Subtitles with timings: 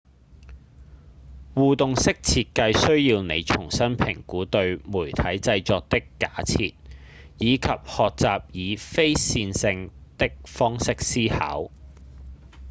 [1.53, 6.73] 互動式設計需要你重新評估對媒體製作的假設
[7.37, 11.69] 以及學習以非線性的方式思考